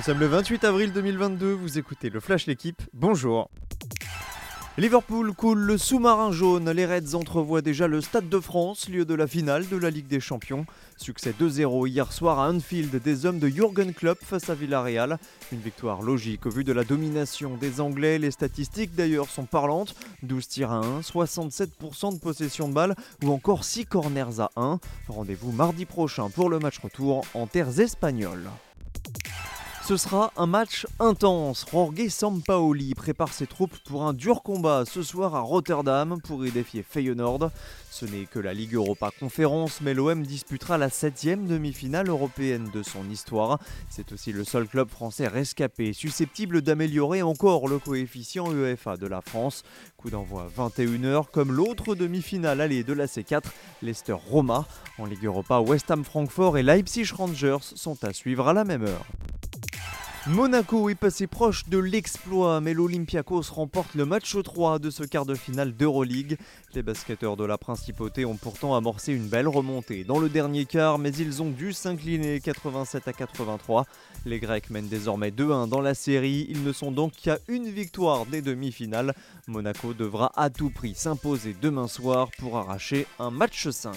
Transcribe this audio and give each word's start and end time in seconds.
Nous 0.00 0.06
sommes 0.06 0.20
le 0.20 0.28
28 0.28 0.64
avril 0.64 0.92
2022, 0.94 1.52
vous 1.52 1.76
écoutez 1.76 2.08
le 2.08 2.20
Flash 2.20 2.46
L'équipe, 2.46 2.80
bonjour. 2.94 3.50
Liverpool 4.78 5.34
coule 5.34 5.58
le 5.58 5.76
sous-marin 5.76 6.32
jaune. 6.32 6.70
Les 6.70 6.86
Reds 6.86 7.14
entrevoient 7.14 7.60
déjà 7.60 7.86
le 7.86 8.00
Stade 8.00 8.30
de 8.30 8.40
France, 8.40 8.88
lieu 8.88 9.04
de 9.04 9.12
la 9.12 9.26
finale 9.26 9.68
de 9.68 9.76
la 9.76 9.90
Ligue 9.90 10.06
des 10.06 10.18
Champions. 10.20 10.64
Succès 10.96 11.34
2-0 11.38 11.86
hier 11.86 12.10
soir 12.14 12.38
à 12.38 12.48
Anfield 12.48 12.96
des 13.02 13.26
hommes 13.26 13.38
de 13.38 13.48
Jürgen 13.48 13.92
Klopp 13.92 14.24
face 14.24 14.48
à 14.48 14.54
Villarreal. 14.54 15.18
Une 15.52 15.60
victoire 15.60 16.00
logique 16.00 16.46
au 16.46 16.50
vu 16.50 16.64
de 16.64 16.72
la 16.72 16.84
domination 16.84 17.58
des 17.58 17.82
Anglais. 17.82 18.18
Les 18.18 18.30
statistiques 18.30 18.94
d'ailleurs 18.94 19.28
sont 19.28 19.44
parlantes 19.44 19.94
12 20.22 20.48
tirs 20.48 20.72
à 20.72 20.78
1, 20.78 21.00
67% 21.00 22.14
de 22.14 22.20
possession 22.20 22.70
de 22.70 22.72
balle 22.72 22.94
ou 23.22 23.32
encore 23.32 23.64
6 23.64 23.84
corners 23.84 24.40
à 24.40 24.50
1. 24.56 24.80
Rendez-vous 25.08 25.52
mardi 25.52 25.84
prochain 25.84 26.30
pour 26.30 26.48
le 26.48 26.58
match 26.58 26.78
retour 26.78 27.26
en 27.34 27.46
terres 27.46 27.80
espagnoles. 27.80 28.48
Ce 29.90 29.96
sera 29.96 30.32
un 30.36 30.46
match 30.46 30.86
intense. 31.00 31.66
Jorge 31.68 32.10
Sampaoli 32.10 32.94
prépare 32.94 33.32
ses 33.32 33.48
troupes 33.48 33.76
pour 33.88 34.04
un 34.04 34.12
dur 34.12 34.44
combat 34.44 34.84
ce 34.86 35.02
soir 35.02 35.34
à 35.34 35.40
Rotterdam 35.40 36.20
pour 36.22 36.46
y 36.46 36.52
défier 36.52 36.84
Feyenoord. 36.84 37.50
Ce 37.90 38.06
n'est 38.06 38.26
que 38.26 38.38
la 38.38 38.54
Ligue 38.54 38.74
Europa 38.74 39.10
Conférence, 39.18 39.80
mais 39.80 39.92
l'OM 39.92 40.22
disputera 40.22 40.78
la 40.78 40.90
7 40.90 41.44
demi-finale 41.44 42.08
européenne 42.08 42.70
de 42.72 42.84
son 42.84 43.10
histoire. 43.10 43.58
C'est 43.88 44.12
aussi 44.12 44.30
le 44.30 44.44
seul 44.44 44.68
club 44.68 44.88
français 44.88 45.26
rescapé, 45.26 45.92
susceptible 45.92 46.62
d'améliorer 46.62 47.22
encore 47.22 47.66
le 47.66 47.80
coefficient 47.80 48.48
UEFA 48.52 48.96
de 48.96 49.08
la 49.08 49.20
France. 49.20 49.64
Coup 49.96 50.10
d'envoi 50.10 50.46
21h, 50.56 51.24
comme 51.32 51.50
l'autre 51.50 51.96
demi-finale 51.96 52.60
allée 52.60 52.84
de 52.84 52.92
la 52.92 53.06
C4, 53.06 53.42
Leicester-Roma. 53.82 54.66
En 54.98 55.06
Ligue 55.06 55.24
Europa, 55.24 55.58
West 55.58 55.90
Ham 55.90 56.04
Francfort 56.04 56.58
et 56.58 56.62
Leipzig 56.62 57.10
Rangers 57.12 57.58
sont 57.74 58.04
à 58.04 58.12
suivre 58.12 58.46
à 58.46 58.52
la 58.52 58.62
même 58.62 58.84
heure. 58.84 59.04
Monaco 60.26 60.90
est 60.90 60.96
passé 60.96 61.26
proche 61.26 61.66
de 61.70 61.78
l'exploit, 61.78 62.60
mais 62.60 62.74
l'Olympiakos 62.74 63.44
remporte 63.52 63.94
le 63.94 64.04
match 64.04 64.36
3 64.36 64.78
de 64.78 64.90
ce 64.90 65.02
quart 65.02 65.24
de 65.24 65.34
finale 65.34 65.72
d'Euroleague. 65.74 66.36
Les 66.74 66.82
basketteurs 66.82 67.38
de 67.38 67.44
la 67.44 67.56
Principauté 67.56 68.26
ont 68.26 68.36
pourtant 68.36 68.76
amorcé 68.76 69.14
une 69.14 69.28
belle 69.28 69.48
remontée 69.48 70.04
dans 70.04 70.18
le 70.18 70.28
dernier 70.28 70.66
quart, 70.66 70.98
mais 70.98 71.10
ils 71.10 71.40
ont 71.40 71.48
dû 71.48 71.72
s'incliner 71.72 72.38
87 72.38 73.08
à 73.08 73.14
83. 73.14 73.86
Les 74.26 74.40
Grecs 74.40 74.68
mènent 74.68 74.88
désormais 74.88 75.30
2-1 75.30 75.70
dans 75.70 75.80
la 75.80 75.94
série, 75.94 76.46
ils 76.50 76.64
ne 76.64 76.72
sont 76.74 76.92
donc 76.92 77.12
qu'à 77.12 77.38
une 77.48 77.70
victoire 77.70 78.26
des 78.26 78.42
demi-finales. 78.42 79.14
Monaco 79.46 79.94
devra 79.94 80.32
à 80.36 80.50
tout 80.50 80.68
prix 80.68 80.94
s'imposer 80.94 81.56
demain 81.62 81.88
soir 81.88 82.28
pour 82.38 82.58
arracher 82.58 83.06
un 83.18 83.30
match 83.30 83.70
5. 83.70 83.94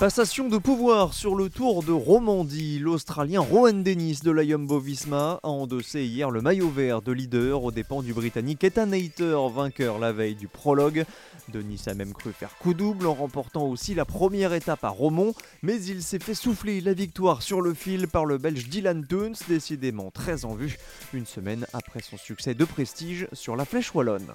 Passation 0.00 0.48
de 0.48 0.56
pouvoir 0.56 1.12
sur 1.12 1.34
le 1.34 1.50
Tour 1.50 1.82
de 1.82 1.92
Romandie. 1.92 2.78
L'Australien 2.78 3.42
Rowan 3.42 3.82
Dennis 3.82 4.20
de 4.24 4.30
la 4.30 4.46
Jumbo-Visma 4.46 5.40
a 5.42 5.46
endossé 5.46 6.06
hier 6.06 6.30
le 6.30 6.40
maillot 6.40 6.70
vert 6.70 7.02
de 7.02 7.12
leader 7.12 7.62
aux 7.62 7.70
dépens 7.70 8.00
du 8.00 8.14
Britannique 8.14 8.64
Ethan 8.64 8.92
Hayter, 8.92 9.36
vainqueur 9.54 9.98
la 9.98 10.12
veille 10.12 10.36
du 10.36 10.48
prologue. 10.48 11.04
Denis 11.52 11.82
a 11.84 11.92
même 11.92 12.14
cru 12.14 12.32
faire 12.32 12.56
coup 12.56 12.72
double 12.72 13.06
en 13.06 13.12
remportant 13.12 13.66
aussi 13.66 13.94
la 13.94 14.06
première 14.06 14.54
étape 14.54 14.84
à 14.84 14.88
Romont, 14.88 15.34
mais 15.62 15.78
il 15.82 16.02
s'est 16.02 16.18
fait 16.18 16.32
souffler 16.32 16.80
la 16.80 16.94
victoire 16.94 17.42
sur 17.42 17.60
le 17.60 17.74
fil 17.74 18.08
par 18.08 18.24
le 18.24 18.38
Belge 18.38 18.70
Dylan 18.70 19.06
Teuns, 19.06 19.34
décidément 19.48 20.10
très 20.10 20.46
en 20.46 20.54
vue, 20.54 20.78
une 21.12 21.26
semaine 21.26 21.66
après 21.74 22.00
son 22.00 22.16
succès 22.16 22.54
de 22.54 22.64
prestige 22.64 23.28
sur 23.34 23.54
la 23.54 23.66
Flèche 23.66 23.94
Wallonne. 23.94 24.32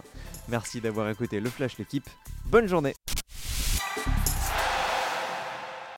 Merci 0.48 0.80
d'avoir 0.80 1.10
écouté 1.10 1.40
le 1.40 1.50
Flash 1.50 1.80
l'équipe. 1.80 2.08
Bonne 2.52 2.68
journée 2.68 2.94